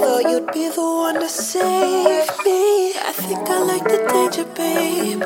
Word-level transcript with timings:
thought 0.00 0.30
you'd 0.30 0.52
be 0.52 0.68
the 0.68 0.80
one 0.80 1.14
to 1.14 1.28
save 1.28 2.28
me. 2.44 2.92
I 2.94 3.12
think 3.12 3.48
I 3.48 3.62
like 3.62 3.84
the 3.84 3.98
danger, 4.10 4.44
baby. 4.56 5.20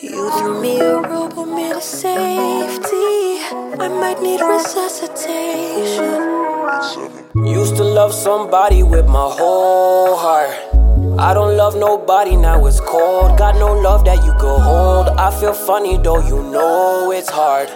You 0.00 0.30
threw 0.38 0.60
me 0.60 0.80
a 0.80 1.00
rope, 1.00 1.34
put 1.34 1.48
me 1.48 1.72
to 1.72 1.80
safety. 1.80 3.40
I 3.80 3.88
might 3.88 4.20
need 4.22 4.40
resuscitation. 4.40 6.20
Used 7.46 7.76
to 7.76 7.84
love 7.84 8.14
somebody 8.14 8.82
with 8.82 9.06
my 9.06 9.28
whole 9.38 10.16
heart. 10.16 10.56
I 11.18 11.34
don't 11.34 11.56
love 11.56 11.76
nobody, 11.76 12.36
now 12.36 12.64
it's 12.66 12.80
cold. 12.80 13.38
Got 13.38 13.56
no 13.56 13.72
love 13.72 14.04
that 14.04 14.24
you 14.24 14.32
could 14.34 14.60
hold. 14.60 15.08
I 15.08 15.30
feel 15.40 15.52
funny 15.52 15.96
though, 15.98 16.20
you 16.26 16.42
know 16.42 17.12
it's 17.12 17.30
hard. 17.30 17.68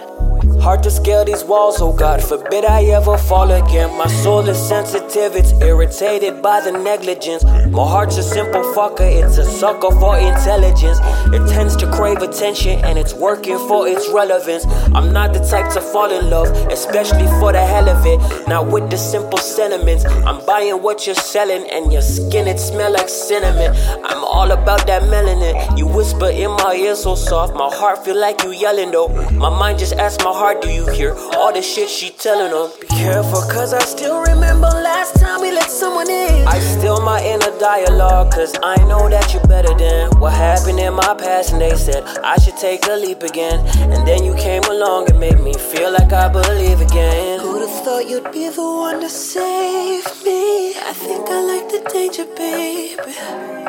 Hard 0.61 0.83
to 0.83 0.91
scale 0.91 1.23
these 1.23 1.43
walls, 1.45 1.81
oh 1.81 1.93
God 1.93 2.21
forbid 2.21 2.65
I 2.65 2.83
ever 2.83 3.17
fall 3.17 3.49
again. 3.49 3.97
My 3.97 4.07
soul 4.07 4.47
is 4.49 4.57
sensitive, 4.57 5.35
it's 5.35 5.53
irritated 5.61 6.41
by 6.41 6.59
the 6.59 6.71
negligence. 6.71 7.45
My 7.45 7.87
heart's 7.87 8.17
a 8.17 8.23
simple 8.23 8.61
fucker, 8.73 9.09
it's 9.09 9.37
a 9.37 9.45
sucker 9.45 9.89
for 9.91 10.17
intelligence. 10.17 10.99
It 11.33 11.47
tends 11.49 11.77
to 11.77 11.89
crave 11.91 12.21
attention 12.21 12.83
and 12.83 12.99
it's 12.99 13.13
working 13.13 13.57
for 13.69 13.87
its 13.87 14.09
relevance. 14.09 14.65
I'm 14.93 15.13
not 15.13 15.33
the 15.33 15.39
type 15.39 15.71
to 15.73 15.81
fall 15.81 16.11
in 16.11 16.29
love, 16.29 16.47
especially 16.69 17.27
for 17.39 17.53
the 17.53 17.65
hell 17.65 17.87
of 17.87 18.05
it. 18.05 18.19
Not 18.49 18.67
with 18.67 18.91
the 18.91 18.97
simple 18.97 19.39
sentiments. 19.39 20.03
I'm 20.05 20.45
buying 20.45 20.83
what 20.83 21.05
you're 21.05 21.15
selling 21.15 21.69
and 21.71 21.91
your 21.91 22.01
skin, 22.01 22.47
it 22.47 22.59
smell 22.59 22.91
like 22.91 23.07
cinnamon. 23.07 23.73
I'm 24.03 24.25
all 24.25 24.51
about 24.51 24.85
that 24.87 25.03
melanin. 25.03 25.77
You 25.77 25.87
whisper 25.87 26.29
in 26.29 26.51
my 26.51 26.75
ear 26.75 26.95
so 26.95 27.15
soft, 27.15 27.55
my 27.55 27.73
heart 27.73 28.03
feel 28.03 28.19
like 28.19 28.43
you 28.43 28.51
yelling 28.51 28.91
though. 28.91 29.07
My 29.31 29.49
mind 29.49 29.79
just 29.79 29.93
asks 29.93 30.21
my 30.23 30.33
heart, 30.33 30.48
do 30.53 30.69
you 30.69 30.87
hear 30.89 31.13
all 31.35 31.53
the 31.53 31.61
shit 31.61 31.89
she 31.89 32.09
telling 32.09 32.51
them? 32.51 32.71
Be 32.81 32.87
careful, 32.87 33.41
cause 33.41 33.73
I 33.73 33.79
still 33.79 34.21
remember 34.21 34.67
last 34.67 35.19
time 35.19 35.41
we 35.41 35.51
let 35.51 35.69
someone 35.69 36.09
in. 36.09 36.47
I 36.47 36.59
still 36.59 37.01
my 37.01 37.23
inner 37.23 37.57
dialogue, 37.59 38.31
cause 38.31 38.55
I 38.63 38.75
know 38.85 39.09
that 39.09 39.33
you're 39.33 39.45
better 39.45 39.73
than 39.75 40.11
what 40.19 40.33
happened 40.33 40.79
in 40.79 40.93
my 40.93 41.13
past. 41.13 41.53
And 41.53 41.61
they 41.61 41.75
said 41.75 42.03
I 42.23 42.37
should 42.37 42.57
take 42.57 42.87
a 42.87 42.95
leap 42.95 43.23
again. 43.23 43.59
And 43.93 44.07
then 44.07 44.23
you 44.23 44.33
came 44.35 44.63
along 44.63 45.09
and 45.09 45.19
made 45.19 45.39
me 45.39 45.53
feel 45.53 45.91
like 45.91 46.11
I 46.13 46.27
believe 46.29 46.81
again. 46.81 47.39
Who'd 47.41 47.67
have 47.67 47.83
thought 47.83 48.09
you'd 48.09 48.31
be 48.31 48.49
the 48.49 48.61
one 48.61 49.01
to 49.01 49.09
save 49.09 50.05
me? 50.23 50.73
I 50.77 50.93
think 50.93 51.29
I 51.29 51.41
like 51.51 51.67
the 51.69 51.81
danger, 51.93 52.25
baby. 52.37 53.59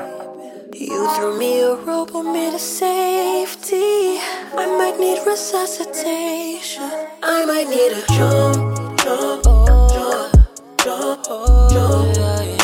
You 0.80 1.08
threw 1.14 1.38
me 1.38 1.60
a 1.60 1.74
rope, 1.74 2.12
put 2.12 2.22
me 2.22 2.50
to 2.50 2.58
safety. 2.58 4.16
I 4.56 4.66
might 4.78 4.99
resuscitation. 5.30 6.90
I 7.22 7.44
might 7.44 7.68
need 7.68 7.92
a 7.92 8.02
jump, 8.14 8.98
jump, 8.98 9.44
jump, 9.44 10.34
jump, 10.82 11.24
jump, 11.70 12.59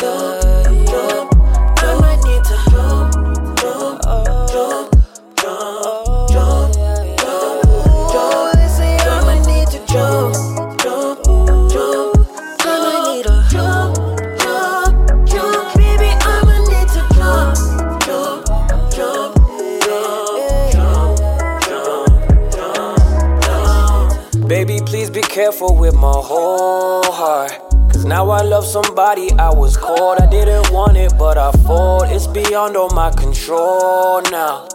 please 24.87 25.09
be 25.09 25.21
careful 25.21 25.75
with 25.75 25.93
my 25.93 26.13
whole 26.15 27.03
heart. 27.11 27.51
Cause 27.91 28.05
now 28.05 28.29
I 28.29 28.41
love 28.41 28.65
somebody, 28.65 29.31
I 29.33 29.49
was 29.49 29.75
cold. 29.75 30.17
I 30.19 30.25
didn't 30.27 30.71
want 30.71 30.95
it, 30.95 31.11
but 31.19 31.37
I 31.37 31.51
fold. 31.67 32.03
It's 32.05 32.25
beyond 32.25 32.77
all 32.77 32.89
my 32.91 33.11
control 33.11 34.21
now. 34.31 34.65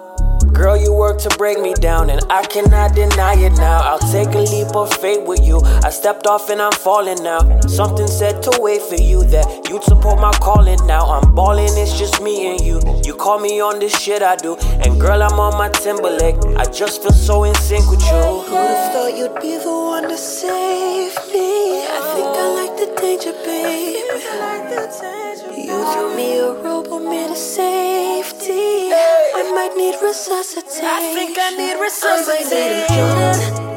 Girl, 0.53 0.77
you 0.77 0.93
work 0.93 1.19
to 1.21 1.31
break 1.39 1.59
me 1.61 1.73
down, 1.73 2.11
and 2.11 2.21
I 2.29 2.45
cannot 2.45 2.95
deny 2.95 3.37
it 3.37 3.55
now. 3.55 3.81
I'll 3.81 4.13
take 4.13 4.35
a 4.35 4.41
leap 4.41 4.77
of 4.77 4.93
faith 5.01 5.27
with 5.27 5.43
you. 5.47 5.63
I 5.83 5.89
stepped 5.89 6.27
off 6.27 6.51
and 6.51 6.61
I'm 6.61 6.73
falling 6.73 7.23
now. 7.23 7.61
Something 7.61 8.07
said 8.07 8.43
to 8.43 8.59
wait 8.61 8.83
for 8.83 8.97
you 8.97 9.25
that 9.29 9.67
you'd 9.71 9.83
support 9.83 10.21
my 10.21 10.33
calling 10.33 10.85
now. 10.87 11.07
I'm 11.07 11.35
balling, 11.35 11.71
it's 11.79 11.99
just 11.99 12.21
me 12.21 12.53
and 12.53 12.61
you. 12.61 12.83
You 13.03 13.15
call 13.15 13.39
me 13.39 13.63
on 13.63 13.79
this 13.79 13.99
shit 13.99 14.23
I 14.23 14.37
do, 14.37 14.57
and 14.85 15.01
girl, 15.01 15.23
I'm 15.23 15.41
on 15.41 15.57
my 15.57 15.71
Timberlake. 15.71 16.37
I 16.59 16.65
just 16.67 17.03
feel 17.03 17.13
so 17.13 17.45
in 17.45 17.55
sync 17.55 17.91
with 17.91 18.03
you. 18.03 18.42
You'd 19.15 19.41
be 19.43 19.59
the 19.59 19.71
one 19.71 20.09
to 20.09 20.17
save 20.17 21.15
me? 21.33 21.85
I 21.87 22.01
think 22.15 22.33
I 22.35 22.47
like 22.59 22.75
the 22.81 22.87
danger, 23.01 23.33
baby. 23.45 23.99
You 25.69 25.77
threw 25.93 26.17
me 26.17 26.39
a 26.39 26.53
rope, 26.55 26.89
put 26.89 27.03
me 27.03 27.29
to 27.29 27.37
safety. 27.37 28.89
I 28.91 29.53
might 29.55 29.77
need 29.77 29.97
resuscitation. 30.03 30.87
I 30.87 31.13
think 31.15 31.37
I 31.39 31.51
need 31.51 31.75
I 31.75 33.72